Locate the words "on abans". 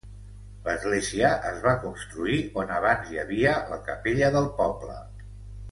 2.63-3.11